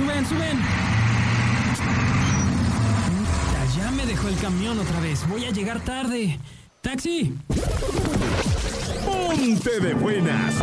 [0.00, 0.58] Suben, suben.
[3.76, 5.28] Ya me dejó el camión otra vez.
[5.28, 6.40] Voy a llegar tarde.
[6.80, 7.36] ¡Taxi!
[9.04, 10.54] ¡Ponte de buenas!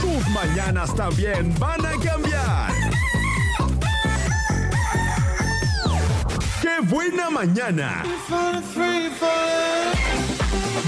[0.00, 2.79] Tus mañanas también van a cambiar.
[6.80, 8.04] Buena mañana!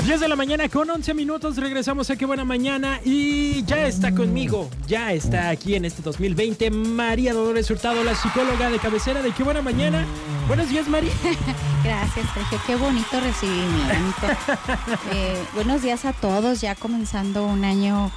[0.05, 4.15] 10 de la mañana con 11 minutos, regresamos a Qué Buena Mañana y ya está
[4.15, 9.33] conmigo, ya está aquí en este 2020 María Dolores Hurtado, la psicóloga de cabecera de
[9.33, 10.05] Qué Buena Mañana.
[10.49, 11.13] Buenos días, María.
[11.85, 14.27] Gracias, Sergio, qué bonito recibimiento.
[15.13, 18.11] Eh, buenos días a todos, ya comenzando un año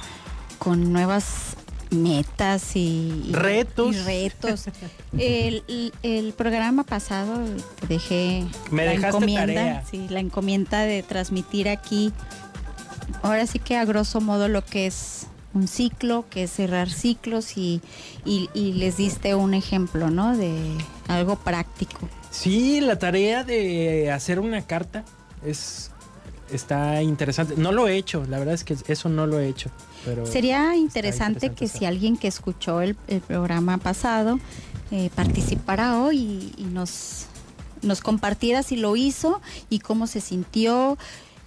[0.58, 1.55] con nuevas
[1.90, 3.94] metas y, Retos.
[3.94, 4.64] y retos.
[5.18, 7.42] El, el- programa pasado
[7.80, 9.84] te dejé Me la dejaste encomienda, tarea.
[9.90, 12.12] sí, la encomienda de transmitir aquí.
[13.22, 17.56] Ahora sí que a grosso modo lo que es un ciclo, que es cerrar ciclos
[17.56, 17.80] y,
[18.26, 20.36] y- y les diste un ejemplo, ¿no?
[20.36, 20.52] De
[21.08, 22.08] algo práctico.
[22.30, 25.02] Sí, la tarea de hacer una carta
[25.44, 25.90] es
[26.50, 27.54] está interesante.
[27.56, 29.70] No lo he hecho, la verdad es que eso no lo he hecho.
[30.04, 31.78] Pero Sería interesante, interesante que eso.
[31.78, 34.38] si alguien que escuchó el, el programa pasado
[34.90, 37.26] eh, participara hoy y, y nos,
[37.82, 40.96] nos compartiera si lo hizo y cómo se sintió,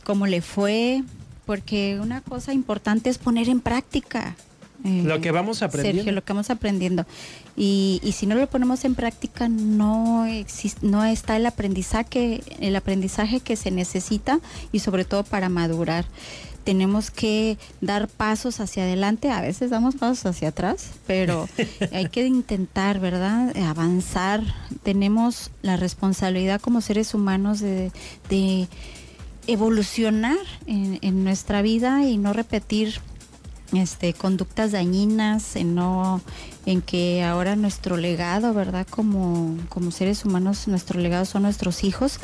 [0.03, 1.03] cómo le fue,
[1.45, 4.36] porque una cosa importante es poner en práctica.
[4.83, 5.99] Eh, Lo que vamos aprendiendo.
[5.99, 7.05] Sergio, lo que vamos aprendiendo.
[7.58, 12.75] Y, y si no lo ponemos en práctica, no, existe, no está el aprendizaje, el
[12.75, 14.39] aprendizaje que se necesita
[14.71, 16.05] y sobre todo para madurar.
[16.63, 21.49] Tenemos que dar pasos hacia adelante, a veces damos pasos hacia atrás, pero
[21.91, 23.55] hay que intentar, ¿verdad?
[23.58, 24.43] Avanzar.
[24.83, 27.91] Tenemos la responsabilidad como seres humanos de,
[28.30, 28.67] de
[29.47, 33.02] evolucionar en, en nuestra vida y no repetir
[33.73, 36.21] este conductas dañinas en no
[36.66, 42.20] en que ahora nuestro legado verdad como como seres humanos nuestro legado son nuestros hijos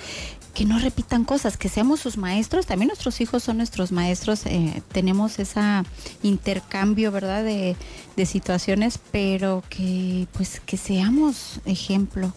[0.55, 2.65] que no repitan cosas que seamos sus maestros.
[2.65, 5.83] También nuestros hijos son nuestros maestros eh, tenemos esa
[6.23, 7.75] intercambio verdad de,
[8.15, 12.33] de situaciones pero que pues que seamos ejemplo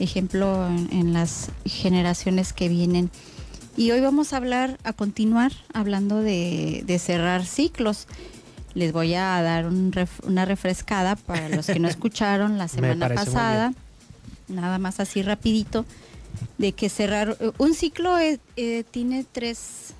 [0.00, 3.10] ejemplo en, en las generaciones que vienen.
[3.76, 8.08] Y hoy vamos a hablar, a continuar hablando de, de cerrar ciclos.
[8.78, 13.08] Les voy a dar un ref- una refrescada para los que no escucharon la semana
[13.08, 13.74] pasada,
[14.46, 15.84] nada más así rapidito,
[16.58, 19.94] de que cerrar un ciclo eh, eh, tiene tres,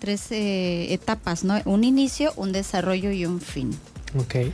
[0.00, 1.54] tres eh, etapas, ¿no?
[1.66, 3.70] Un inicio, un desarrollo y un fin.
[4.18, 4.50] Ok.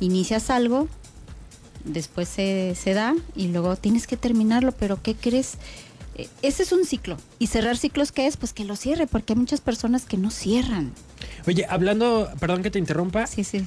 [0.00, 0.88] Inicias algo,
[1.84, 5.58] después se, se da y luego tienes que terminarlo, pero ¿qué crees?
[6.16, 7.18] Eh, Ese es un ciclo.
[7.38, 8.36] ¿Y cerrar ciclos qué es?
[8.36, 10.90] Pues que lo cierre, porque hay muchas personas que no cierran.
[11.46, 13.26] Oye, hablando, perdón que te interrumpa.
[13.26, 13.64] Sí, sí,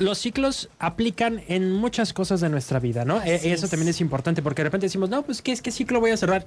[0.00, 3.22] Los ciclos aplican en muchas cosas de nuestra vida, ¿no?
[3.22, 3.70] E- Eso es.
[3.70, 6.16] también es importante porque de repente decimos, no, pues ¿qué, es- qué ciclo voy a
[6.16, 6.46] cerrar?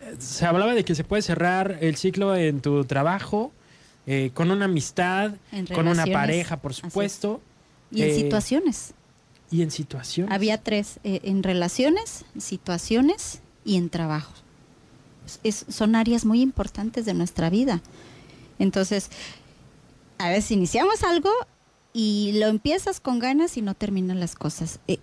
[0.00, 3.52] Eh, Se hablaba de que se puede cerrar el ciclo en tu trabajo,
[4.06, 7.40] eh, con una amistad, En con una pareja, por supuesto,
[7.90, 8.94] Y en eh, situaciones.
[9.50, 10.32] y en situaciones.
[10.32, 14.32] Había tres, eh, en relaciones, situaciones y en trabajo.
[15.42, 17.80] Es- son áreas muy importantes de nuestra vida.
[18.58, 19.10] Entonces,
[20.20, 21.30] a veces iniciamos algo
[21.94, 24.78] y lo empiezas con ganas y no terminan las cosas.
[24.86, 24.98] Eh,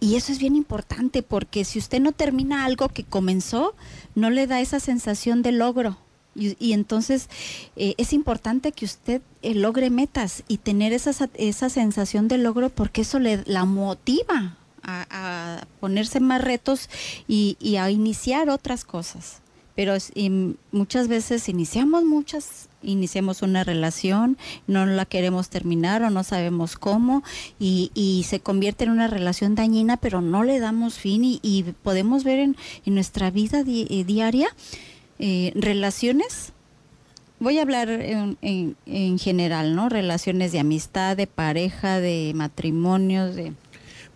[0.00, 3.74] y eso es bien importante porque si usted no termina algo que comenzó,
[4.16, 5.96] no le da esa sensación de logro.
[6.34, 7.28] Y, entonces
[7.74, 12.38] eh, es importante que usted eh, logre metas y tener esa, sa- esa sensación de
[12.38, 16.88] logro porque eso le la motiva a, ponerse más retos
[17.26, 19.40] y a iniciar otras cosas.
[19.78, 19.94] Pero
[20.72, 27.22] muchas veces iniciamos muchas, iniciamos una relación, no la queremos terminar o no sabemos cómo
[27.60, 32.40] y, se convierte en una relación dañina, pero no le damos fin y, podemos ver
[32.40, 32.56] en,
[32.86, 34.48] en nuestra vida eh, diaria
[35.20, 36.52] eh, relaciones.
[37.38, 39.88] Voy a hablar en, en- en general, ¿no?
[39.88, 43.52] Relaciones de amistad, de pareja, de matrimonios, de...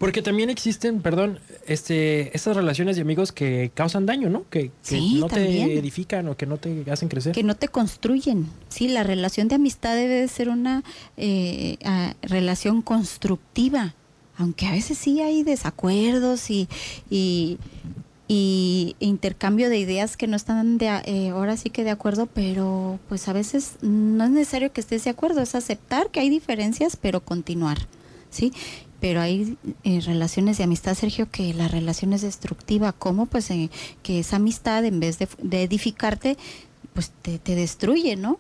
[0.03, 1.39] Porque también existen, perdón,
[1.69, 4.49] este, estas relaciones de amigos que causan daño, ¿no?
[4.51, 5.69] Que, que Sí, no también.
[5.69, 7.33] te edifican o que no te hacen crecer.
[7.33, 8.49] que no te construyen.
[8.69, 10.83] Sí, la relación de amistad debe de ser una
[11.17, 11.79] eh,
[12.21, 13.95] relación constructiva,
[14.37, 16.69] aunque a veces sí hay desacuerdos y,
[17.09, 17.59] y,
[18.27, 22.99] y intercambio de ideas que no están de, eh, ahora sí que de acuerdo, pero
[23.09, 26.97] pues a veces no es necesario que estés de acuerdo, es aceptar que hay diferencias,
[26.97, 27.79] pero continuar,
[28.31, 28.53] ¿sí?
[29.03, 32.93] Pero hay eh, relaciones de amistad, Sergio, que la relación es destructiva.
[32.93, 33.27] ¿Cómo?
[33.27, 33.69] Pues eh,
[34.05, 36.39] que esa amistad, en vez de, de edificarte,
[36.95, 38.39] pues te, te destruye, ¿no?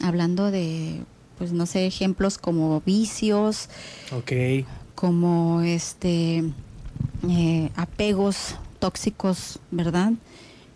[0.00, 1.00] Hablando de,
[1.38, 3.68] pues no sé, ejemplos como vicios,
[4.12, 4.32] Ok.
[4.94, 6.44] como este
[7.28, 10.12] eh, apegos tóxicos, ¿verdad?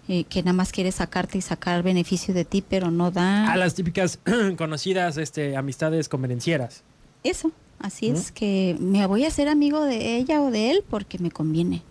[0.09, 3.53] Eh, que nada más quiere sacarte y sacar beneficio de ti, pero no da.
[3.53, 4.19] A las típicas
[4.59, 6.83] conocidas este, amistades convenencieras.
[7.23, 11.19] Eso, así es que me voy a hacer amigo de ella o de él porque
[11.19, 11.83] me conviene.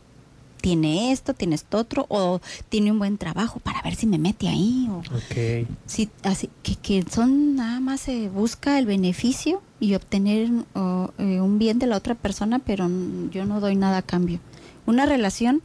[0.62, 4.50] Tiene esto, tiene esto otro, o tiene un buen trabajo para ver si me mete
[4.50, 4.90] ahí.
[4.92, 5.68] O, Ok.
[5.86, 11.60] Sí, así que, que son nada más se busca el beneficio y obtener eh, un
[11.60, 12.90] bien de la otra persona, pero
[13.32, 14.42] yo no doy nada a cambio.
[14.86, 15.62] Una relación,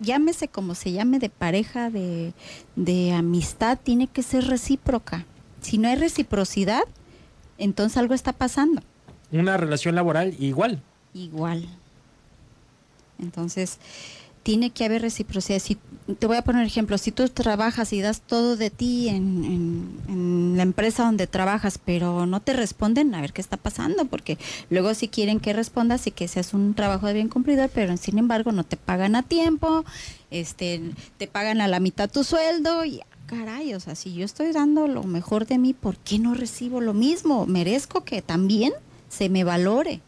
[0.00, 2.32] llámese como se llame, de pareja, de,
[2.76, 5.26] de amistad, tiene que ser recíproca.
[5.60, 6.84] Si no hay reciprocidad,
[7.58, 8.82] entonces algo está pasando.
[9.32, 10.80] Una relación laboral igual.
[11.14, 11.68] Igual.
[13.20, 13.78] Entonces,
[14.42, 15.58] tiene que haber reciprocidad.
[15.58, 15.78] Si,
[16.18, 19.98] te voy a poner ejemplo, si tú trabajas y das todo de ti en, en-
[20.08, 24.36] en la empresa donde trabajas, pero no te responden, a ver qué está pasando, porque
[24.68, 28.18] luego si quieren que respondas y que seas un trabajo de bien cumplidor, pero sin
[28.18, 29.84] embargo no te pagan a tiempo,
[30.30, 30.80] este,
[31.16, 34.52] te pagan a la mitad tu sueldo y ah, caray, o sea, si yo estoy
[34.52, 37.46] dando lo mejor de mí, ¿por qué no recibo lo mismo?
[37.46, 38.74] Merezco que también
[39.16, 40.00] se me valore.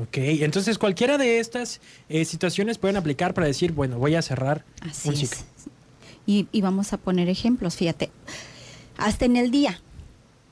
[0.00, 4.64] Ok, entonces cualquiera de estas eh, situaciones pueden aplicar para decir, bueno, voy a cerrar
[4.80, 5.20] Así un es.
[5.20, 5.38] ciclo.
[6.26, 8.10] Y, y vamos a poner ejemplos, fíjate.
[8.96, 9.80] Hasta en el día.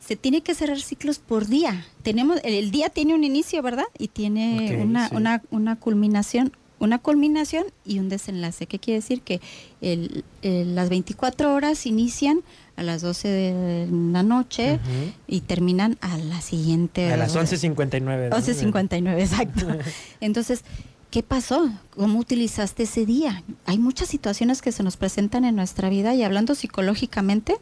[0.00, 1.86] Se tiene que cerrar ciclos por día.
[2.02, 3.84] Tenemos, el, el día tiene un inicio, ¿verdad?
[3.98, 5.14] Y tiene una, sí.
[5.14, 6.52] una, una culminación.
[6.80, 8.66] Una culminación y un desenlace.
[8.66, 9.20] ¿Qué quiere decir?
[9.22, 9.40] Que
[9.82, 12.40] el- el- las 24 horas inician
[12.80, 14.80] a las 12 de la noche
[15.26, 17.44] y terminan a la siguiente A las hora.
[17.44, 18.00] 11.59.
[18.30, 18.36] ¿no?
[18.36, 19.66] 11.59, exacto.
[20.22, 20.64] Entonces,
[21.10, 21.70] ¿qué pasó?
[21.96, 23.42] ¿Cómo utilizaste ese día?
[23.66, 27.56] Hay muchas situaciones que se nos presentan en nuestra vida y hablando psicológicamente,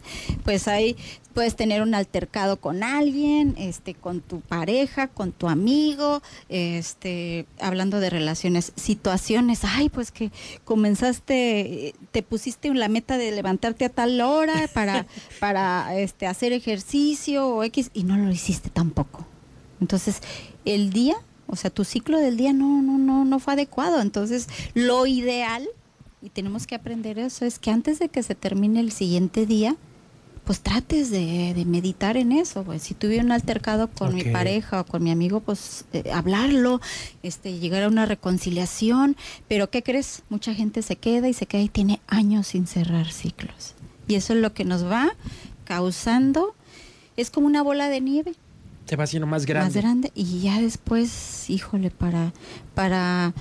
[0.44, 0.96] pues hay
[1.32, 8.00] puedes tener un altercado con alguien, este con tu pareja, con tu amigo, este hablando
[8.00, 10.30] de relaciones, situaciones, ay, pues que
[10.64, 15.06] comenzaste te pusiste la meta de levantarte a tal hora para
[15.40, 19.24] para este hacer ejercicio o X y no lo hiciste tampoco.
[19.80, 20.20] Entonces,
[20.64, 21.16] el día,
[21.48, 24.00] o sea, tu ciclo del día no, no, no, no fue adecuado.
[24.00, 25.66] Entonces, lo ideal,
[26.22, 29.76] y tenemos que aprender eso, es que antes de que se termine el siguiente día,
[30.44, 32.64] pues trates de, de meditar en eso.
[32.64, 36.80] Pues si tuve un altercado con mi pareja o con mi amigo, pues eh, hablarlo,
[37.22, 39.16] este, llegar a una reconciliación.
[39.46, 40.22] Pero ¿qué crees?
[40.28, 43.74] Mucha gente se queda y se queda y tiene años sin cerrar ciclos.
[44.06, 45.14] Y eso es lo que nos va
[45.64, 46.54] causando,
[47.18, 48.34] es como una bola de nieve
[48.88, 49.74] Se va haciendo más grande.
[49.74, 52.32] más grande y ya después, híjole, para
[52.74, 53.34] para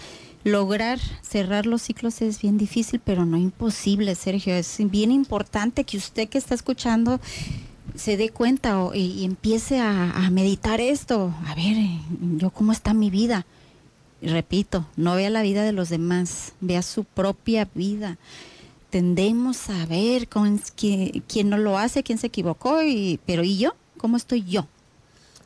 [0.43, 4.53] lograr cerrar los ciclos es bien difícil, pero no imposible, Sergio.
[4.55, 7.19] Es bien importante que usted que está escuchando
[7.95, 11.33] se dé cuenta o- y, y empiece a, a meditar esto.
[11.47, 11.77] A ver,
[12.37, 13.45] yo cómo está mi vida.
[14.21, 18.17] Y repito, no vea la vida de los demás, vea su propia vida.
[18.89, 23.57] Tendemos a ver con quién, quién no lo hace, quién se equivocó, y, pero ¿y
[23.57, 23.75] yo?
[23.97, 24.67] ¿Cómo estoy yo?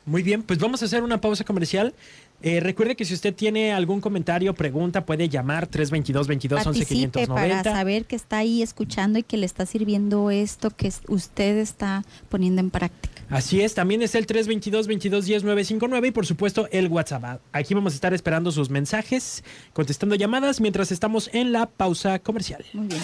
[0.04, 1.94] Muy bien, pues vamos a hacer una pausa comercial.
[2.42, 7.26] Eh, recuerde que si usted tiene algún comentario, pregunta, puede llamar 322 22 11 participe
[7.28, 7.72] para 590.
[7.72, 12.60] saber que está ahí escuchando y que le está sirviendo esto que usted está poniendo
[12.60, 13.22] en práctica.
[13.30, 17.40] Así es, también es el 322 22 10 959 y por supuesto el WhatsApp.
[17.52, 22.64] Aquí vamos a estar esperando sus mensajes, contestando llamadas mientras estamos en la pausa comercial.
[22.72, 23.00] Muy bien.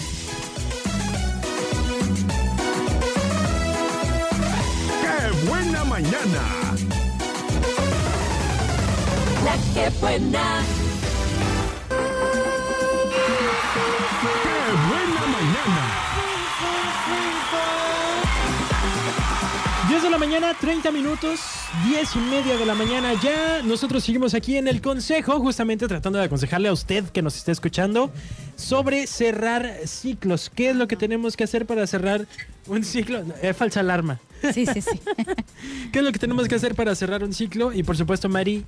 [5.01, 6.88] ¡Qué buena mañana!
[9.45, 10.63] La que buena.
[14.21, 16.09] ¡Qué buena mañana!
[19.87, 21.39] 10 de la mañana, 30 minutos,
[21.87, 23.61] 10 y media de la mañana ya.
[23.63, 27.51] Nosotros seguimos aquí en el consejo, justamente tratando de aconsejarle a usted que nos está
[27.51, 28.11] escuchando
[28.55, 30.51] sobre cerrar ciclos.
[30.53, 32.27] ¿Qué es lo que tenemos que hacer para cerrar
[32.67, 33.23] un ciclo?
[33.41, 34.19] Eh, falsa alarma.
[34.53, 34.99] Sí, sí, sí.
[35.91, 37.73] ¿Qué es lo que tenemos que hacer para cerrar un ciclo?
[37.73, 38.65] Y por supuesto, Mari,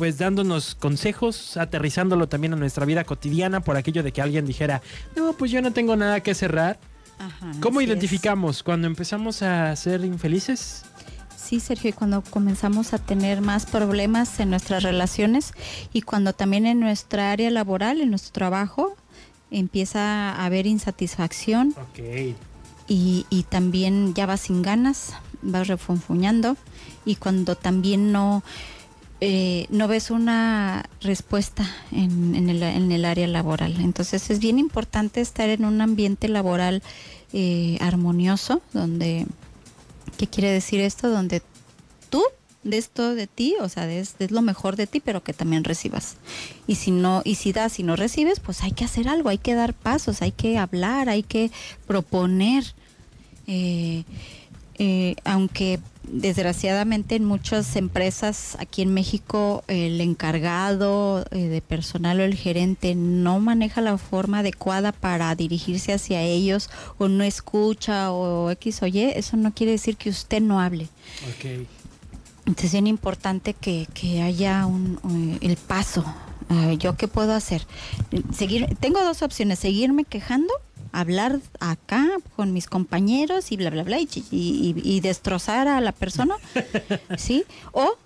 [0.00, 4.80] pues dándonos consejos, aterrizándolo también a nuestra vida cotidiana por aquello de que alguien dijera,
[5.14, 6.78] no, pues yo no tengo nada que cerrar.
[7.18, 7.90] Ajá, ¿Cómo así es.
[7.90, 10.84] identificamos cuando empezamos a ser infelices?
[11.36, 15.52] Sí, Sergio, y cuando comenzamos a tener más problemas en nuestras relaciones
[15.92, 18.96] y cuando también en nuestra área laboral, en nuestro trabajo,
[19.50, 21.74] empieza a haber insatisfacción
[22.88, 26.56] y, y también ya vas sin ganas, vas refunfuñando
[27.04, 28.42] y cuando también no
[29.20, 33.80] eh, no ves una respuesta en, en, el, en, el, área laboral.
[33.80, 36.82] Entonces es bien importante estar en un ambiente laboral
[37.32, 39.26] eh, armonioso, donde,
[40.16, 41.10] ¿qué quiere decir esto?
[41.10, 41.42] Donde
[42.08, 42.22] tú
[42.62, 46.16] des todo de ti, o sea, des, lo mejor de ti, pero que también recibas.
[46.66, 49.38] Y si no, y si das y no recibes, pues hay que hacer algo, hay
[49.38, 51.50] que dar pasos, hay que hablar, hay que
[51.86, 52.64] proponer.
[53.46, 54.04] Eh,
[54.82, 62.24] eh, aunque desgraciadamente en muchas empresas aquí en México el encargado eh, de personal o
[62.24, 68.50] el gerente no maneja la forma adecuada para dirigirse hacia ellos o no escucha o
[68.52, 70.88] X o Y, eso no quiere decir que usted no hable.
[71.36, 71.66] Okay.
[72.46, 76.06] Entonces es bien importante que, que haya un, uh, el paso.
[76.48, 77.66] Uh, ¿Yo qué puedo hacer?
[78.34, 80.54] Seguir, tengo dos opciones, seguirme quejando
[80.92, 82.06] hablar acá
[82.36, 86.36] con mis compañeros y bla, bla, bla, y, y, y destrozar a la persona,
[87.16, 87.44] ¿sí?
[87.72, 87.96] O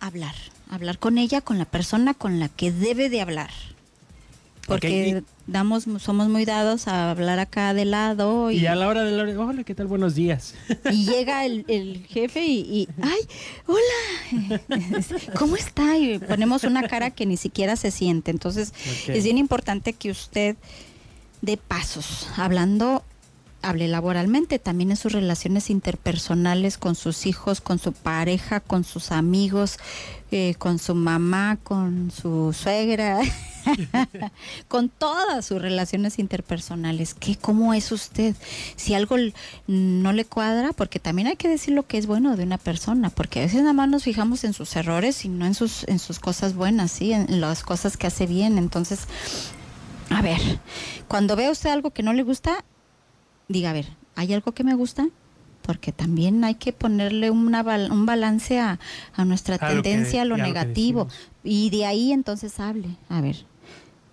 [0.00, 0.34] hablar,
[0.70, 3.50] hablar con ella, con la persona con la que debe de hablar.
[4.68, 5.24] Porque okay.
[5.46, 8.50] damos, somos muy dados a hablar acá de lado.
[8.50, 9.86] Y, y a la hora de la hora, hola, ¿qué tal?
[9.86, 10.54] Buenos días.
[10.92, 13.20] Y llega el, el jefe y, y, ay,
[13.66, 14.60] hola,
[15.38, 15.96] ¿cómo está?
[15.96, 18.30] Y ponemos una cara que ni siquiera se siente.
[18.30, 19.16] Entonces, okay.
[19.16, 20.56] es bien importante que usted
[21.42, 23.02] de pasos, hablando,
[23.62, 29.10] hable laboralmente, también en sus relaciones interpersonales con sus hijos, con su pareja, con sus
[29.10, 29.78] amigos,
[30.30, 33.20] eh, con su mamá, con su suegra,
[34.68, 37.14] con todas sus relaciones interpersonales.
[37.14, 38.36] ¿Qué, ¿Cómo es usted?
[38.76, 39.16] Si algo
[39.66, 43.10] no le cuadra, porque también hay que decir lo que es bueno de una persona,
[43.10, 45.98] porque a veces nada más nos fijamos en sus errores y no en sus, en
[45.98, 47.12] sus cosas buenas, ¿sí?
[47.12, 48.56] en las cosas que hace bien.
[48.56, 49.00] Entonces,
[50.10, 50.40] a ver,
[51.06, 52.64] cuando vea usted algo que no le gusta,
[53.48, 55.08] diga, a ver, ¿hay algo que me gusta?
[55.62, 58.78] Porque también hay que ponerle una, un balance a,
[59.14, 61.04] a nuestra a tendencia, lo que, a lo negativo.
[61.04, 62.88] Lo y de ahí entonces hable.
[63.08, 63.44] A ver,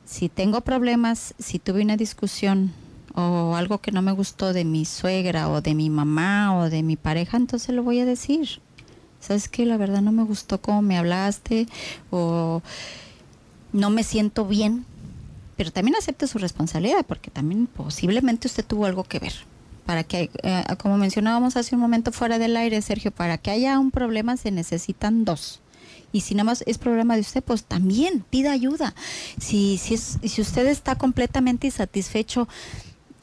[0.03, 2.73] si tengo problemas, si tuve una discusión
[3.13, 6.83] o algo que no me gustó de mi suegra o de mi mamá o de
[6.83, 8.59] mi pareja, entonces lo voy a decir.
[9.21, 9.65] ¿Sabes qué?
[9.65, 11.67] La verdad no me gustó cómo me hablaste
[12.11, 12.61] o
[13.71, 14.85] no me siento bien
[15.55, 19.33] pero también acepte su responsabilidad, porque también posiblemente usted tuvo algo que ver.
[19.85, 23.79] Para que, eh, como mencionábamos hace un momento fuera del aire, Sergio, para que haya
[23.79, 25.62] un problema se necesitan dos.
[26.12, 28.95] Y si nada más es problema de usted, pues también pida ayuda.
[29.39, 32.47] Si, si, es, si usted está completamente insatisfecho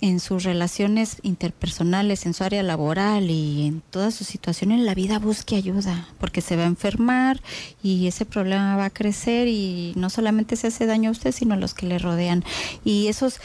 [0.03, 4.97] en sus relaciones interpersonales, en su área laboral y en todas sus situaciones en la
[4.97, 7.41] vida busque ayuda, porque se va a enfermar
[7.85, 11.55] y ese problema va a crecer y no solamente se hace daño a usted, sino
[11.55, 12.45] a los que le rodean.
[12.85, 13.41] Y esos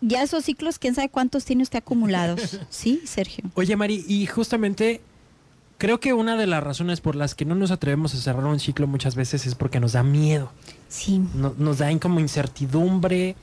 [0.00, 2.58] ya esos ciclos, quién sabe cuántos tiene usted acumulados.
[2.68, 3.44] ¿Sí, Sergio?
[3.54, 5.00] Oye, Mari, y justamente
[5.78, 8.58] creo que una de las razones por las que no nos atrevemos a cerrar un
[8.58, 10.50] ciclo muchas veces es porque nos da miedo.
[10.88, 11.22] Sí.
[11.34, 13.36] No, nos da como incertidumbre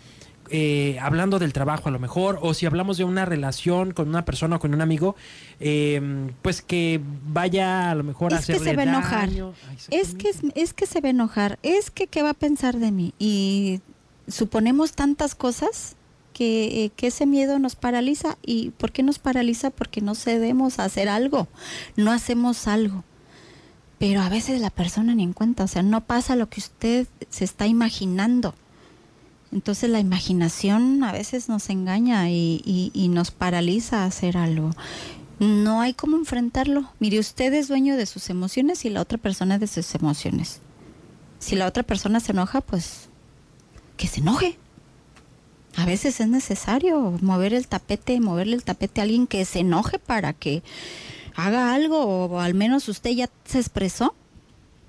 [0.49, 4.25] eh, hablando del trabajo a lo mejor, o si hablamos de una relación con una
[4.25, 5.15] persona o con un amigo,
[5.59, 9.29] eh, pues que vaya a lo mejor es a hacerle que se va a enojar.
[9.89, 12.91] Es que, es que se va a enojar, es que qué va a pensar de
[12.91, 13.13] mí.
[13.19, 13.81] Y
[14.27, 15.95] suponemos tantas cosas
[16.33, 18.37] que, eh, que, ese miedo nos paraliza.
[18.43, 19.69] ¿Y por qué nos paraliza?
[19.69, 21.47] Porque no cedemos a hacer algo,
[21.95, 23.03] no hacemos algo.
[23.97, 27.07] Pero a veces la persona ni en cuenta, o sea, no pasa lo que usted
[27.29, 28.53] se está imaginando.
[29.53, 34.71] Entonces la imaginación a veces nos engaña y, nos paraliza a hacer algo.
[35.39, 36.89] No hay cómo enfrentarlo.
[36.99, 40.61] Mire, usted es dueño de sus emociones y la otra persona de sus emociones.
[41.37, 43.09] Si la otra persona se enoja, pues
[43.95, 44.57] que se enoje.
[45.75, 49.99] A veces es necesario mover el tapete, moverle el tapete a alguien que se enoje
[49.99, 50.63] para que
[51.35, 54.15] haga algo o al menos usted ya se expresó.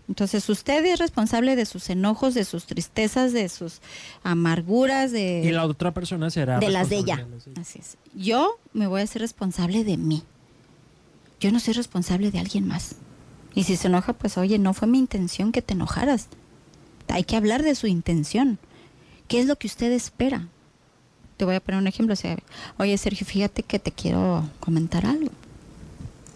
[0.08, 3.80] Entonces usted es responsable de sus enojos, de sus tristezas, de sus
[4.23, 7.26] amarguras, de y la otra persona será de las de ella.
[7.58, 7.96] Así es.
[8.14, 10.23] Yo me voy a ser responsable de mí.
[11.40, 12.96] Yo no soy responsable de alguien más.
[13.54, 16.28] Y si se enoja, pues oye, no fue mi intención que te enojaras.
[17.08, 18.58] Hay que hablar de su intención.
[19.28, 20.49] ¿Qué es lo que usted espera?
[21.37, 22.12] Te voy a poner un ejemplo.
[22.12, 22.37] O sea,
[22.78, 25.30] oye, Sergio, fíjate que te quiero comentar algo.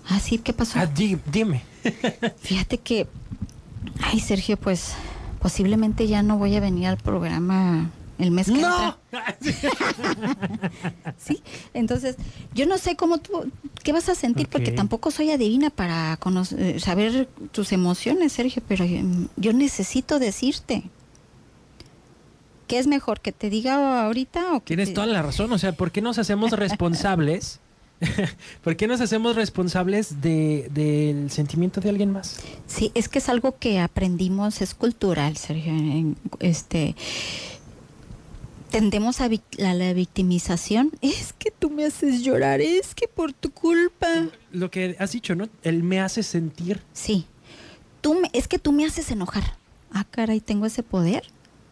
[0.08, 0.78] Ah, sí, ¿qué pasó?
[0.78, 1.62] Ah, di, dime.
[2.40, 3.06] Fíjate que
[4.02, 4.92] Ay, Sergio, pues
[5.40, 8.96] posiblemente ya no voy a venir al programa el mes que ¡No!
[9.12, 9.36] entra.
[11.16, 11.40] sí,
[11.74, 12.16] entonces
[12.54, 13.50] yo no sé cómo tú,
[13.84, 18.62] qué vas a sentir, porque tampoco soy adivina para conocer, eh, saber tus emociones, Sergio,
[18.66, 18.98] pero yo,
[19.36, 20.84] yo necesito decirte.
[22.66, 25.50] ¿Qué es mejor, que te diga ahorita o que Tienes te- toda la razón.
[25.52, 27.60] O sea, ¿por qué nos hacemos responsables
[28.62, 32.36] ¿Por qué nos hacemos responsables de, del sentimiento de alguien más?
[32.66, 35.72] Sí, es que es algo que aprendimos, es cultural, Sergio.
[35.72, 36.94] en- Este,
[38.70, 40.92] tendemos a la victimización.
[41.02, 44.06] Es que tú me haces llorar, es que por tu culpa.
[44.52, 45.48] Lo que has dicho, ¿no?
[45.62, 46.82] Él me hace sentir.
[46.92, 47.26] Sí,
[48.00, 49.56] tú me, es que tú me haces enojar.
[49.92, 51.24] Ah, caray, tengo ese poder.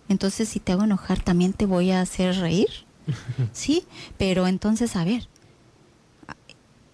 [0.09, 2.68] Entonces, si te hago enojar, también te voy a hacer reír.
[3.52, 3.85] Sí,
[4.18, 5.28] pero entonces, a ver.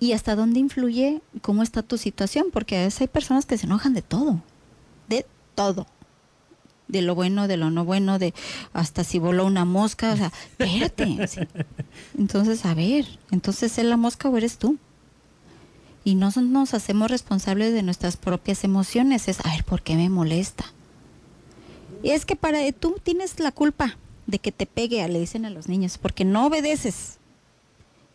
[0.02, 2.46] ¿Y hasta dónde influye cómo está tu situación?
[2.52, 4.42] Porque a veces hay personas que se enojan de todo.
[5.08, 5.86] De todo.
[6.88, 8.34] De lo bueno, de lo no bueno, de
[8.72, 10.12] hasta si voló una mosca.
[10.12, 11.28] O sea, espérate.
[11.28, 11.42] sí.
[12.18, 14.76] Entonces, a ver, entonces es la mosca o eres tú
[16.02, 19.28] y no nos hacemos responsables de nuestras propias emociones.
[19.28, 20.64] Es, a ver, ¿por qué me molesta?
[22.02, 25.50] Y es que para tú tienes la culpa de que te pegue, le dicen a
[25.50, 27.20] los niños, porque no obedeces.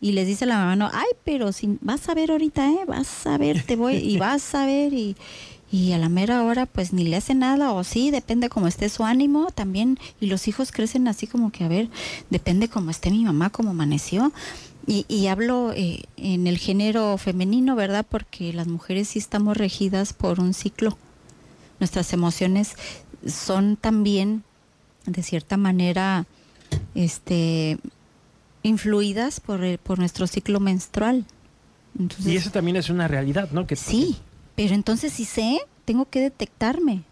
[0.00, 2.84] Y les dice la mamá, no, ay, pero si, vas a ver ahorita, ¿eh?
[2.86, 5.16] Vas a ver, te voy, y vas a ver, y,
[5.70, 8.88] y a la mera hora, pues ni le hace nada, o sí, depende cómo esté
[8.88, 9.98] su ánimo también.
[10.20, 11.88] Y los hijos crecen así como que, a ver,
[12.30, 14.32] depende cómo esté mi mamá, cómo amaneció.
[14.86, 18.06] Y, y hablo eh, en el género femenino, ¿verdad?
[18.08, 20.96] Porque las mujeres sí estamos regidas por un ciclo.
[21.80, 22.74] Nuestras emociones
[23.26, 24.44] son también,
[25.04, 26.24] de cierta manera,
[26.94, 27.78] este,
[28.62, 31.24] influidas por, el- por nuestro ciclo menstrual.
[31.98, 33.66] Entonces, Y eso también es una realidad, ¿no?
[33.66, 34.16] Que Sí,
[34.54, 37.02] pero entonces si sé, tengo que detectarme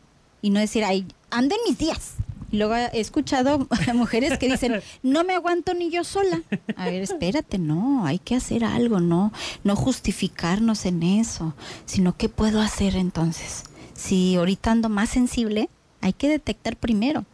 [0.43, 2.15] y no decir, ay, ando en mis días.
[2.53, 6.43] Y luego he escuchado a mujeres que dicen, no me aguanto ni yo sola.
[6.77, 9.33] A ver, espérate, no, hay que hacer algo, no,
[9.65, 11.55] no justificarnos en eso,
[11.87, 13.65] sino qué puedo hacer entonces.
[13.95, 15.69] Si ahorita ando más sensible,
[16.01, 17.25] hay que detectar primero.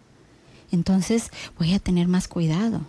[0.70, 2.80] Entonces voy a tener más cuidado.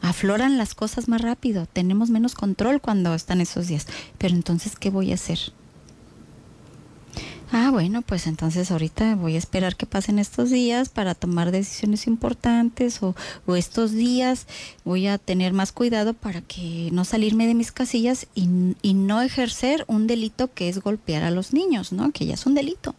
[0.00, 3.86] Afloran las cosas más rápido, tenemos menos control cuando están esos días.
[4.18, 5.38] Pero entonces, ¿qué voy a hacer?
[7.52, 12.08] Ah, bueno, pues entonces ahorita voy a esperar que pasen estos días para tomar decisiones
[12.08, 13.14] importantes o,
[13.46, 14.48] o estos días
[14.84, 18.48] voy a tener más cuidado para que no salirme de mis casillas y,
[18.82, 22.10] y no ejercer un delito que es golpear a los niños, ¿no?
[22.10, 22.96] Que ya es un delito.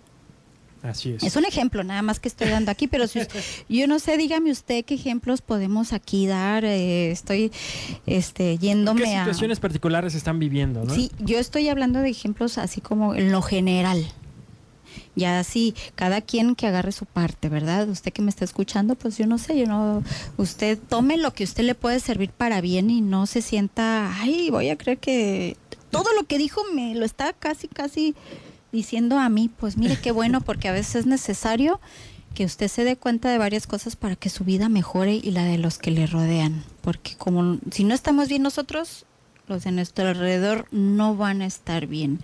[0.87, 1.23] Así es.
[1.23, 3.27] Es un ejemplo nada más que estoy dando aquí, pero si us-
[3.69, 6.63] yo no sé, dígame usted qué ejemplos podemos aquí dar.
[6.65, 7.51] eh, estoy
[8.05, 9.19] este, yéndome ¿Qué a...
[9.25, 10.93] situaciones particulares están viviendo, no?
[10.93, 14.05] Sí, yo estoy hablando de ejemplos así como en lo general.
[15.15, 17.89] Ya así, cada quien que agarre su parte, ¿verdad?
[17.89, 20.03] Usted que me está escuchando, pues yo no sé, yo no,
[20.37, 24.49] usted tome lo que usted le puede servir para bien y no se sienta, ay,
[24.51, 25.57] voy a creer que
[25.89, 28.13] todo lo que dijo me lo está casi, casi
[28.77, 29.49] diciendo a mí.
[29.49, 31.81] Pues mire qué bueno, porque a veces es necesario
[32.35, 35.43] que usted se dé cuenta de varias cosas para que su vida mejore y la
[35.43, 36.63] de los que le rodean.
[36.81, 39.05] Porque como si no estamos bien nosotros,
[39.47, 42.19] los de nuestro alrededor no van a estar bien.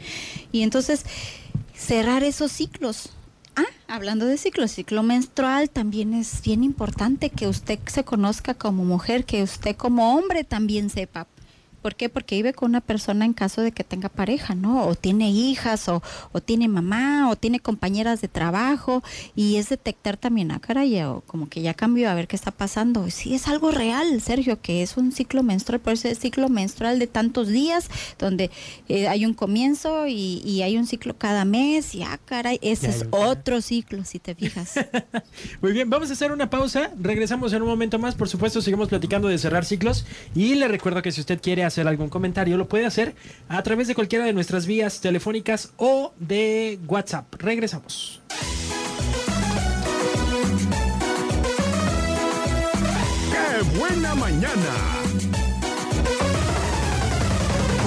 [0.51, 1.05] Y entonces,
[1.75, 3.09] cerrar esos ciclos.
[3.55, 8.85] Ah, hablando de ciclo, ciclo menstrual también es bien importante que usted se conozca como
[8.85, 11.27] mujer, que usted como hombre también sepa.
[11.84, 12.08] ¿Por qué?
[12.08, 14.88] Porque vive con una persona en caso de que tenga pareja, ¿no?
[14.88, 19.04] O tiene hijas, o, o tiene mamá, o tiene compañeras de trabajo,
[19.36, 22.52] y es detectar también, ah, caray, o como que ya cambió a ver qué está
[22.52, 23.10] pasando.
[23.10, 27.00] Sí, es algo real, Sergio, que es un ciclo menstrual, por eso es ciclo menstrual
[27.00, 28.50] de tantos días, donde
[28.88, 32.88] eh, hay un comienzo y, y hay un ciclo cada mes, y ah, caray, ese
[32.88, 34.76] Ya es otro ciclo, si te fijas.
[35.62, 36.91] Muy bien, vamos a hacer una pausa.
[37.00, 38.15] Regresamos en un momento más.
[38.15, 40.06] Por supuesto, seguimos platicando de cerrar ciclos.
[40.34, 43.15] Y le recuerdo que si usted quiere hacer algún comentario, lo puede hacer
[43.47, 47.33] a través de cualquiera de nuestras vías telefónicas o de WhatsApp.
[47.39, 48.21] Regresamos.
[53.31, 54.73] ¡Qué buena mañana!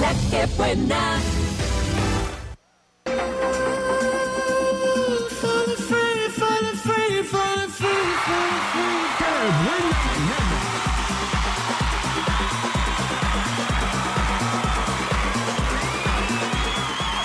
[0.01, 1.36] La que buena.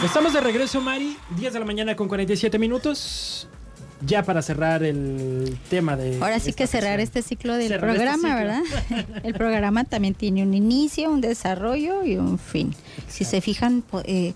[0.05, 1.17] Estamos de regreso, Mari.
[1.37, 3.47] 10 de la mañana con 47 minutos.
[4.05, 6.17] Ya para cerrar el tema de.
[6.21, 8.37] Ahora sí que cerrar este ciclo del Cerrar este programa, ciclo.
[8.91, 9.21] ¿verdad?
[9.25, 12.75] El programa también tiene un inicio, un desarrollo y un fin.
[13.07, 14.35] Si se fijan, eh,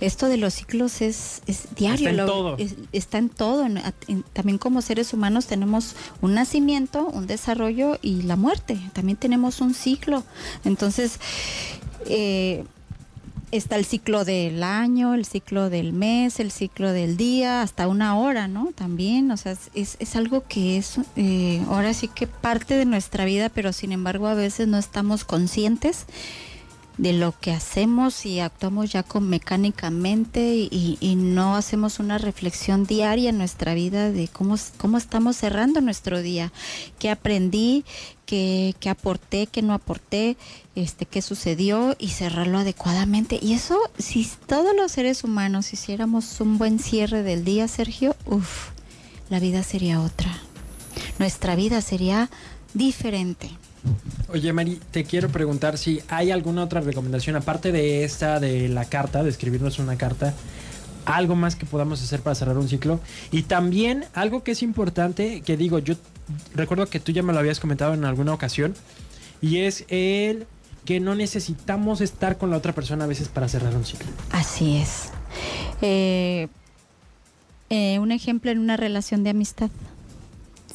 [0.00, 1.96] esto de los ciclos es, es diario.
[1.96, 2.56] Está en lo- todo.
[2.58, 3.64] es- está en todo.
[3.64, 8.78] En- en- también como seres humanos tenemos un nacimiento, un desarrollo y la muerte.
[8.92, 10.24] También tenemos un ciclo.
[10.66, 11.18] Entonces,
[12.04, 12.64] eh,
[13.52, 18.18] está el ciclo del año, el ciclo del mes, el ciclo del día, hasta una
[18.18, 18.72] hora, ¿no?
[18.74, 23.24] También, o sea, es- es, algo que es eh, ahora sí que parte de nuestra
[23.24, 26.06] vida, pero sin embargo a veces no estamos conscientes
[26.98, 32.86] de lo que hacemos y actuamos ya con mecánicamente y, y no hacemos una reflexión
[32.86, 36.52] diaria en nuestra vida de cómo, cómo estamos cerrando nuestro día,
[36.98, 37.84] qué aprendí,
[38.26, 40.36] qué, qué aporté, qué no aporté,
[40.74, 43.38] este, qué sucedió y cerrarlo adecuadamente.
[43.40, 48.70] Y eso, si todos los seres humanos hiciéramos un buen cierre del día, Sergio, uff,
[49.30, 50.30] la vida sería otra.
[51.18, 52.28] Nuestra vida sería
[52.74, 53.50] diferente.
[54.28, 58.84] Oye, Mari, te quiero preguntar si hay alguna otra recomendación, aparte de esta de la
[58.84, 60.34] carta, de escribirnos una carta,
[61.06, 63.00] algo más que podamos hacer para cerrar un ciclo.
[63.30, 65.94] Y también algo que es importante, que digo, yo
[66.54, 68.74] recuerdo que tú ya me lo habías comentado en alguna ocasión,
[69.40, 70.46] y es el
[70.84, 74.08] que no necesitamos estar con la otra persona a veces para cerrar un ciclo.
[74.30, 75.10] Así es.
[75.80, 76.48] Eh,
[77.70, 79.70] eh, un ejemplo en una relación de amistad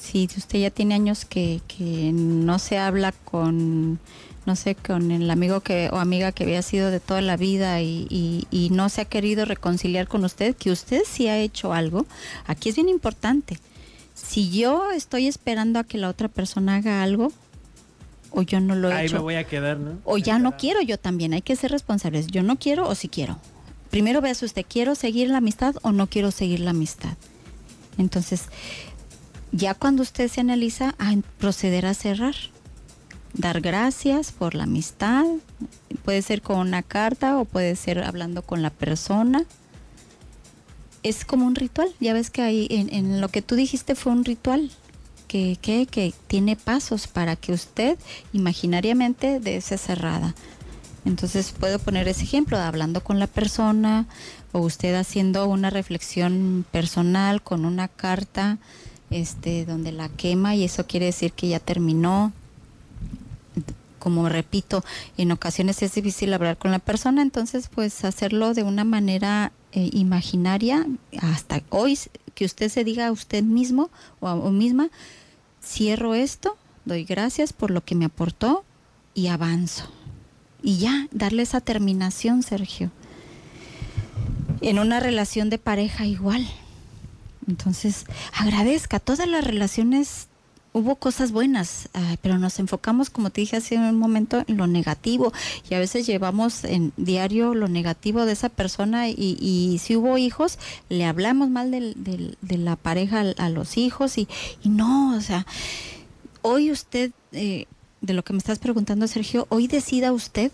[0.01, 3.99] si usted ya tiene años que, que no se habla con,
[4.45, 7.81] no sé, con el amigo que o amiga que había sido de toda la vida
[7.81, 11.73] y, y, y, no se ha querido reconciliar con usted, que usted sí ha hecho
[11.73, 12.05] algo,
[12.47, 13.59] aquí es bien importante.
[14.15, 17.31] Si yo estoy esperando a que la otra persona haga algo,
[18.31, 19.99] o yo no lo he Ahí hecho, me voy a quedar, ¿no?
[20.05, 22.27] o ya no quiero yo también, hay que ser responsables.
[22.27, 23.37] Yo no quiero o si quiero.
[23.89, 27.17] Primero vea si usted quiero seguir la amistad o no quiero seguir la amistad.
[27.97, 28.45] Entonces,
[29.51, 32.35] ya cuando usted se analiza, a proceder a cerrar.
[33.33, 35.25] Dar gracias por la amistad.
[36.03, 39.45] Puede ser con una carta o puede ser hablando con la persona.
[41.03, 41.89] Es como un ritual.
[41.99, 44.71] Ya ves que ahí en, lo que tú dijiste fue un ritual.
[45.27, 47.97] Que, que, que tiene pasos para que usted
[48.33, 50.35] imaginariamente de esa cerrada.
[51.05, 54.07] Entonces puedo poner ese ejemplo, hablando con la persona
[54.51, 58.57] o usted haciendo una reflexión personal con una carta
[59.09, 62.33] este, donde la quema y eso quiere decir que ya terminó.
[64.01, 64.83] Como repito,
[65.15, 69.91] en ocasiones es difícil hablar con la persona, entonces pues hacerlo de una manera eh,
[69.93, 70.87] imaginaria,
[71.21, 71.99] hasta hoy
[72.33, 74.89] que usted se diga a usted mismo o, a, o misma,
[75.63, 78.65] cierro esto, doy gracias por lo que me aportó
[79.13, 79.87] y avanzo.
[80.63, 82.89] Y ya, darle esa terminación, Sergio.
[84.61, 86.47] En una relación de pareja igual,
[87.47, 88.99] entonces, agradezca.
[88.99, 90.27] Todas las relaciones
[90.73, 94.67] hubo cosas buenas, uh, pero nos enfocamos, como te dije hace un momento, en lo
[94.67, 95.33] negativo.
[95.69, 100.17] Y a veces llevamos en diario lo negativo de esa persona y, y si hubo
[100.17, 100.57] hijos,
[100.89, 104.27] le hablamos mal del, del, de la pareja a, a los hijos y,
[104.63, 105.45] y, no, o sea,
[106.41, 107.65] hoy usted, eh,
[108.01, 110.51] de lo que me estás preguntando, Sergio, hoy decida usted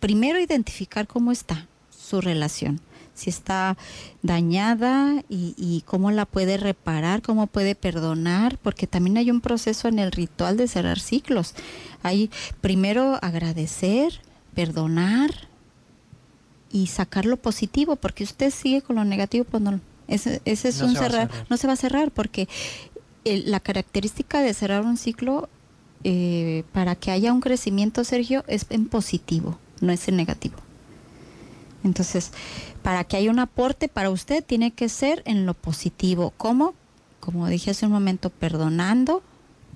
[0.00, 2.80] primero identificar cómo está su relación
[3.14, 3.76] si está
[4.22, 9.86] dañada y, y, cómo la puede reparar, cómo puede perdonar, porque también hay un proceso
[9.88, 11.54] en el ritual de cerrar ciclos.
[12.02, 14.20] Hay primero agradecer,
[14.54, 15.30] perdonar
[16.72, 20.80] y sacar lo positivo, porque usted sigue con lo negativo, pues no, ese, ese es
[20.80, 21.46] No un se va a cerrar, cerrar.
[21.50, 22.48] no se va a cerrar, porque
[23.24, 25.48] el- la característica de cerrar un ciclo
[26.02, 30.56] eh, para que haya un crecimiento, Sergio, es en positivo, no es en negativo.
[31.84, 32.32] Entonces,
[32.82, 36.32] para que haya un aporte para usted, tiene que ser en lo positivo.
[36.36, 36.74] ¿Cómo?
[37.20, 39.22] Como dije hace un momento, perdonando,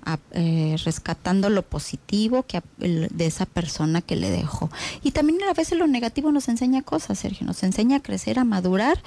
[0.05, 4.69] a- eh, rescatando lo positivo que, de esa persona que le dejó.
[5.03, 8.43] Y también a veces lo negativo nos enseña cosas, Sergio, nos enseña a crecer, a
[8.45, 9.01] madurar,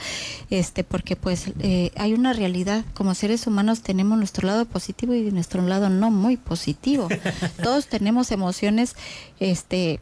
[0.50, 5.30] este, porque pues eh, hay una realidad, como seres humanos tenemos nuestro lado positivo y
[5.32, 7.08] nuestro lado no muy positivo.
[7.62, 8.94] Todos tenemos emociones,
[9.40, 9.98] este,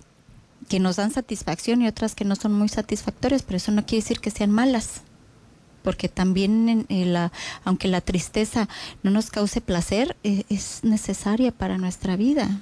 [0.70, 4.02] que nos dan satisfacción y otras que no son muy satisfactorias, pero eso no quiere
[4.02, 5.02] decir que sean malas.
[5.82, 7.32] Porque también, en, en la,
[7.64, 8.68] aunque la tristeza
[9.02, 12.60] no nos cause placer, eh, es necesaria para nuestra vida.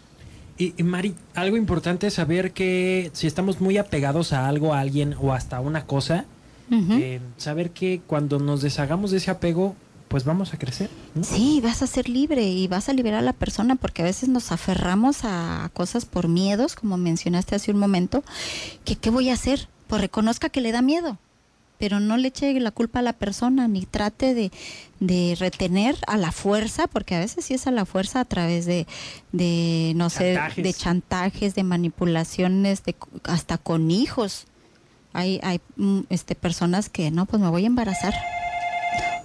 [0.56, 4.80] Y, y, Mari, algo importante es saber que si estamos muy apegados a algo, a
[4.80, 6.24] alguien o hasta una cosa,
[6.70, 9.76] eh, saber que cuando nos deshagamos de ese apego,
[10.08, 10.90] pues vamos a crecer.
[11.14, 11.22] ¿no?
[11.22, 14.28] Sí, vas a ser libre y vas a liberar a la persona porque a veces
[14.28, 18.24] nos aferramos a cosas por miedos, como mencionaste hace un momento,
[18.84, 19.68] que qué voy a hacer?
[19.86, 21.18] Pues reconozca que le da miedo,
[21.78, 24.50] pero no le eche la culpa a la persona ni trate de,
[25.00, 28.66] de retener a la fuerza, porque a veces sí es a la fuerza a través
[28.66, 28.86] de,
[29.32, 30.64] de no sé, Chantajes.
[30.64, 34.46] de chantajes, de manipulaciones, de, hasta con hijos.
[35.12, 38.14] Hay, hay mm, este, personas que no, pues me voy a embarazar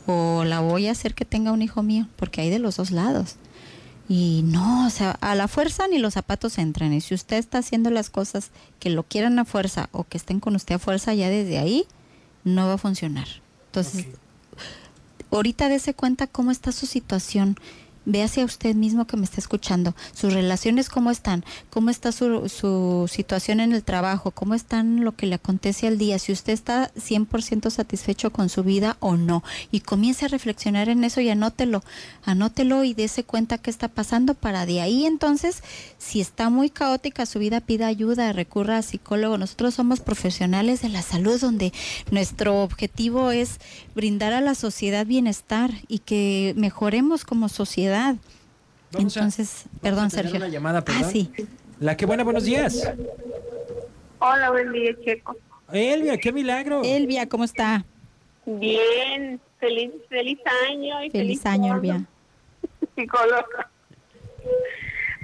[0.05, 2.91] o la voy a hacer que tenga un hijo mío, porque hay de los dos
[2.91, 3.35] lados.
[4.09, 6.93] Y no, o sea, a la fuerza ni los zapatos entran.
[6.93, 10.39] Y si usted está haciendo las cosas que lo quieran a fuerza o que estén
[10.39, 11.85] con usted a fuerza, ya desde ahí
[12.43, 13.27] no va a funcionar.
[13.67, 14.07] Entonces,
[15.31, 17.57] ahorita dése cuenta cómo está su situación
[18.05, 19.95] ve hacia usted mismo que me está escuchando.
[20.13, 21.43] Sus relaciones, ¿cómo están?
[21.69, 24.31] ¿Cómo está su, su situación en el trabajo?
[24.31, 26.19] ¿Cómo están lo que le acontece al día?
[26.19, 29.43] Si usted está 100% satisfecho con su vida o no.
[29.71, 31.83] Y comience a reflexionar en eso y anótelo.
[32.23, 35.63] Anótelo y dése cuenta qué está pasando para de ahí entonces,
[35.97, 39.37] si está muy caótica su vida, pida ayuda, recurra a psicólogo.
[39.37, 41.73] Nosotros somos profesionales de la salud donde
[42.11, 43.59] nuestro objetivo es
[43.95, 47.92] brindar a la sociedad bienestar y que mejoremos como sociedad
[48.97, 50.37] entonces, perdón, Sergio.
[50.37, 51.11] Una llamada, Ah, perdón.
[51.11, 51.31] sí.
[51.79, 52.91] La que buena, buenos días.
[54.19, 55.35] Hola, buen día, Checo.
[55.71, 56.81] Elvia, qué milagro.
[56.83, 57.83] Elvia, ¿cómo está?
[58.45, 61.03] Bien, feliz, feliz año.
[61.03, 62.05] Y Feliz año, Elvia.
[62.95, 63.69] Psicóloga.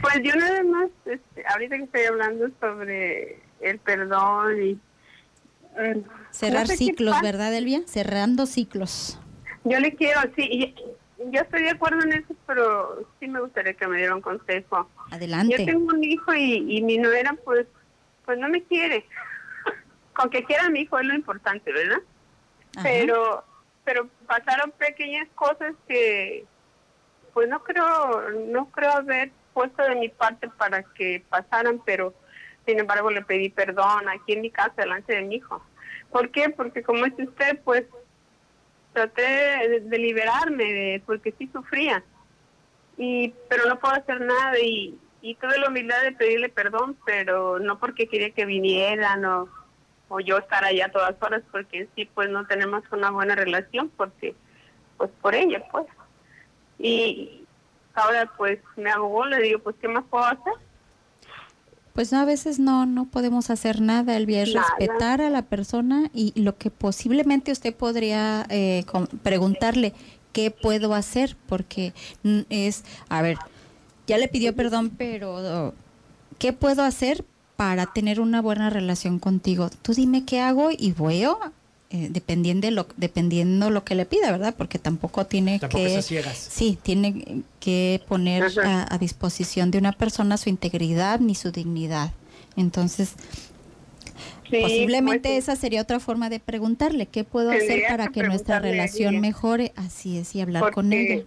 [0.01, 4.79] Pues yo nada más, este, ahorita que estoy hablando sobre el perdón y...
[5.77, 6.01] eh,
[6.32, 7.15] Cerrar no sé ciclos.
[7.21, 7.82] ¿verdad, Elvia?
[7.86, 9.19] Cerrando ciclos.
[9.65, 10.73] Yo le quiero, sí,
[11.32, 14.89] yo estoy de acuerdo en eso, pero sí me gustaría que me diera un consejo.
[15.10, 15.65] Yo Adelante.
[15.65, 17.67] tengo un hijo y, y mi nuera, pues,
[18.25, 19.05] pues no me quiere.
[20.13, 21.99] Con que quiera a mi hijo es lo importante, ¿verdad?
[22.75, 22.84] Ajá.
[22.84, 23.43] pero
[23.84, 26.45] pero pasaron pequeñas cosas que
[27.34, 32.13] pues no creo no creo haber puesto de mi parte para que pasaran pero
[32.67, 35.63] sin embargo le pedí perdón aquí en mi casa delante de mi hijo
[36.12, 36.49] ¿por qué?
[36.49, 37.86] porque como es usted pues
[39.07, 42.03] traté de, liberarme de, porque sí sufría.
[42.97, 47.59] Y pero no puedo hacer nada y y tuve la humildad de pedirle perdón pero
[47.59, 49.49] no porque quería que vinieran o
[50.07, 53.89] o yo estar allá todas horas porque en sí pues no tenemos una buena relación
[53.95, 54.35] porque
[54.97, 55.85] pues por ella pues.
[56.77, 57.45] Y
[57.93, 60.53] ahora pues me hago le digo pues qué más puedo hacer
[61.99, 64.65] Pues no, a veces no, no podemos hacer nada, Elvia, es Nada.
[64.79, 68.85] respetar a la persona y lo que posiblemente usted podría eh,
[69.21, 69.93] preguntarle,
[70.31, 71.35] ¿qué puedo hacer?
[71.45, 71.93] Porque
[72.49, 73.38] es, a ver,
[74.07, 75.73] ya le pidió perdón, pero
[76.38, 77.25] ¿qué puedo hacer
[77.57, 79.69] para tener una buena relación contigo?
[79.81, 81.35] Tú dime qué hago y voy a,
[81.91, 84.56] eh, dependiendo, de lo, dependiendo lo que le pida, ¿verdad?
[84.58, 86.02] Porque tampoco tiene Tampoco que...
[86.02, 86.38] ciegas.
[86.38, 92.12] Sí, tiene que poner a, a disposición de una persona su integridad ni su dignidad.
[92.56, 93.13] Entonces,
[94.49, 98.60] Sí, posiblemente pues, esa sería otra forma de preguntarle, ¿qué puedo hacer para que nuestra
[98.60, 99.71] relación mejore?
[99.75, 101.23] Así es, y hablar con ella.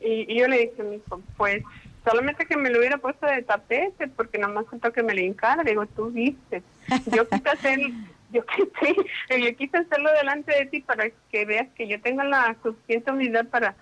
[0.00, 1.62] y, y yo le dije a mi hijo pues
[2.06, 5.64] solamente que me lo hubiera puesto de tapete porque nomás faltó que me le hincara
[5.64, 6.62] digo tú viste
[7.12, 7.80] yo quise hacer
[8.30, 12.56] yo quise yo quise hacerlo delante de ti para que veas que yo tenga la
[12.62, 13.74] suficiente humildad para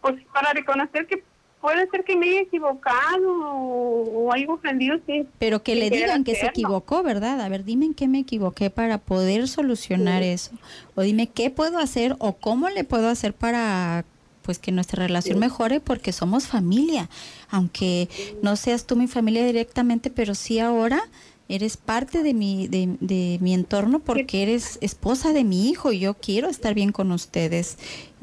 [0.00, 1.22] pues para reconocer que
[1.60, 6.24] puede ser que me haya equivocado o, o algo ofendido sí Pero que le digan
[6.24, 7.40] que se equivocó, ¿verdad?
[7.40, 10.52] A ver, dime en qué me equivoqué para poder solucionar eso.
[10.94, 14.04] O dime qué puedo hacer o cómo le puedo hacer para
[14.48, 17.10] pues que nuestra relación mejore porque somos familia.
[17.50, 18.08] Aunque
[18.40, 21.02] no seas tú mi familia directamente, pero sí ahora
[21.50, 25.98] eres parte de mi, de, de mi entorno porque eres esposa de mi hijo y
[25.98, 27.76] yo quiero estar bien con ustedes.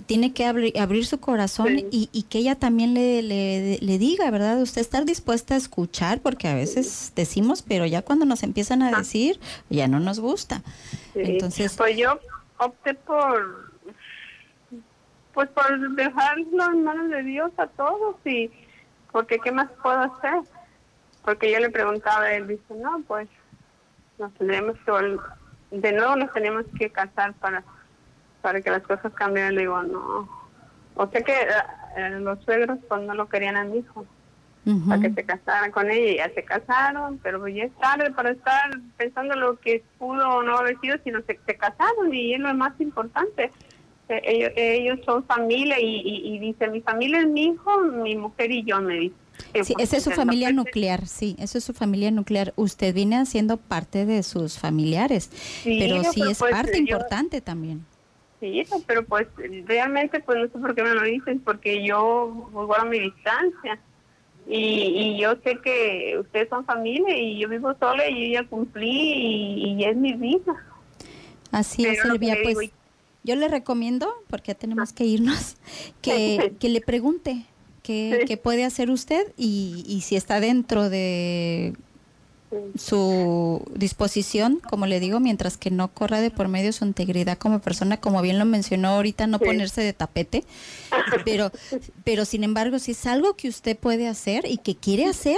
[0.08, 1.86] Tiene que abrir, abrir su corazón Sí.
[1.92, 4.60] y, y que ella también le, le, le diga, ¿verdad?
[4.60, 8.90] Usted estar dispuesta a escuchar porque a veces decimos, pero ya cuando nos empiezan a
[8.90, 8.98] Ah.
[8.98, 10.64] decir, ya no nos gusta.
[11.14, 11.20] Sí.
[11.24, 12.20] Entonces, pues yo
[12.58, 13.75] opté por
[15.36, 18.50] pues por dejarlo en manos de Dios a todos y
[19.12, 20.40] porque qué más puedo hacer
[21.24, 23.28] porque yo le preguntaba él dice no pues
[24.18, 25.18] nos tenemos que
[25.78, 27.64] de nuevo nos tenemos que casar para
[28.42, 30.28] para que las cosas cambien le digo no
[30.96, 31.48] o sea que eh,
[31.98, 34.06] eh, los suegros pues no lo querían a mi hijo
[34.88, 38.32] para que se casaran con ella y ya se casaron, pero ya es tarde para
[38.32, 42.40] estar pensando lo que pudo o no haber sido, sino se, se casaron y es
[42.40, 43.52] lo más importante.
[44.10, 48.16] Eh, Ellos, ellos son familia y, y, y dice, mi familia es mi hijo, mi
[48.16, 49.16] mujer y yo, me dice.
[49.64, 52.54] Sí, esa es su familia nuclear, sí, eso es su familia nuclear.
[52.56, 55.30] Usted viene haciendo parte de sus familiares,
[55.64, 57.86] Sí, pero sí pero es pues, parte yo- importante también.
[58.40, 59.28] Sí, pero pues
[59.66, 63.80] realmente pues no sé por qué me lo dicen, porque yo guardo mi distancia.
[64.48, 68.48] Y, y yo sé que ustedes son familia y yo vivo sola y yo ya
[68.48, 70.64] cumplí y, y es mi vida.
[71.52, 72.10] Así Pero es, que
[72.44, 72.74] pues digo-
[73.26, 75.58] yo le recomiendo, porque ya tenemos que irnos,
[76.02, 77.46] que, que le pregunte
[77.84, 78.26] qué, Sí.
[78.28, 81.74] qué puede hacer usted y, y si está dentro de
[82.78, 87.60] su disposición, como le digo, mientras que no corra de por medio su integridad como
[87.60, 89.46] persona, como bien lo mencionó ahorita, no Sí.
[89.46, 90.44] ponerse de tapete,
[91.26, 91.52] pero,
[92.06, 95.38] pero sin embargo, si es algo que usted puede hacer y que quiere hacer,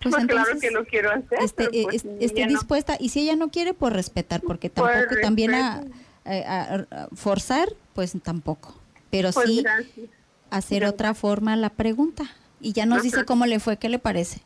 [0.00, 1.38] pues, Pues, claro entonces que lo quiero hacer.
[1.42, 2.48] esté, pero, pues, esté no.
[2.52, 5.82] dispuesta y si ella no quiere, pues respetar, porque tampoco también a.
[6.28, 8.74] a- a- a forzar, pues tampoco.
[9.10, 10.06] Pero Pues sí, gracias.
[10.50, 12.24] hacer otra forma la pregunta.
[12.60, 14.40] Y ya nos dice cómo le fue, ¿qué le parece?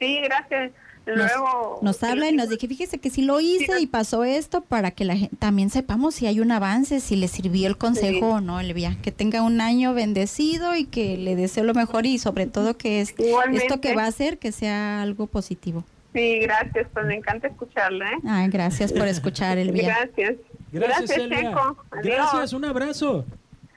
[0.00, 0.72] Sí, gracias.
[1.06, 1.80] Luego.
[1.82, 5.04] nos habla y nos dice, fíjese que sí lo hice y pasó esto para que
[5.04, 8.36] la gente también sepamos si hay un avance, si le sirvió el consejo Sí.
[8.36, 8.96] o no, Elvia.
[9.02, 13.02] Que tenga un año bendecido y que le deseo lo mejor y sobre todo que
[13.02, 13.66] es, Igualmente.
[13.66, 15.84] esto que va a hacer que sea algo positivo.
[16.14, 16.86] Sí, gracias.
[16.94, 18.16] Pues me encanta escucharla, ¿eh?
[18.26, 19.88] Ay, gracias por escuchar, Elvia.
[20.06, 20.36] Gracias.
[20.74, 21.50] Gracias, Elvia.
[21.50, 21.84] Checo.
[21.90, 22.04] Adiós.
[22.04, 23.24] Gracias, un abrazo.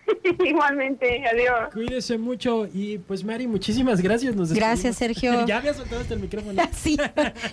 [0.45, 1.23] Igualmente.
[1.27, 1.73] Adiós.
[1.73, 2.67] Cuídese mucho.
[2.73, 4.36] Y pues, Mari, muchísimas gracias.
[4.36, 4.97] Nos Gracias.
[4.97, 5.45] Sergio.
[5.45, 6.62] ya había soltado hasta el micrófono.
[6.73, 6.97] Sí,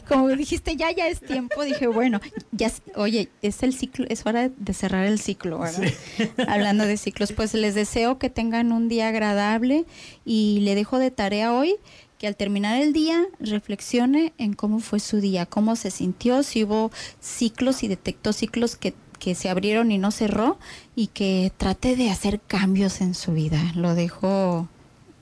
[0.09, 2.21] como dijiste, ya, ya es tiempo, dije, bueno,
[2.53, 5.83] ya, oye, es el ciclo, es hora de cerrar el ciclo, ¿verdad?
[6.49, 9.85] Hablando de ciclos, pues les deseo que tengan un día agradable
[10.25, 11.77] y le dejo de tarea hoy
[12.19, 16.65] que al terminar el día reflexione en cómo fue su día, cómo se sintió, si
[16.65, 20.59] hubo ciclos y detectó ciclos que, que se abrieron y no cerró
[20.95, 23.59] y que trate de hacer cambios en su vida.
[23.75, 24.69] Lo dejo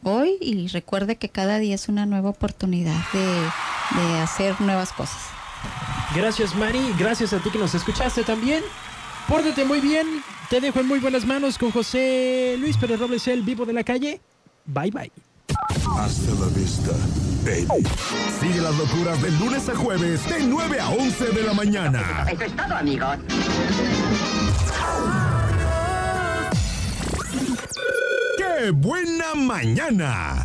[0.02, 5.20] hoy y recuerde que cada día es una nueva oportunidad de, hacer nuevas cosas.
[6.16, 6.80] Gracias, Mari.
[6.98, 8.64] Gracias a ti que nos escuchaste también.
[9.28, 10.24] Pórtate muy bien.
[10.50, 13.84] Te dejo en muy buenas manos con José Luis Pérez Robles, el vivo de la
[13.84, 14.20] calle.
[14.66, 15.31] Bye, bye.
[15.98, 16.92] Hasta la vista,
[17.44, 17.86] baby.
[18.40, 22.26] Sigue las locuras de lunes a jueves, de 9 a 11 de la mañana.
[22.30, 23.18] Eso es todo, amigos.
[28.36, 30.36] ¡Qué buena mañana!